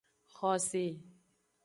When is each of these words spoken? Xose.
Xose. 0.37 0.83